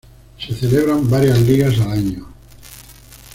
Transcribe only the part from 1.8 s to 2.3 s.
año.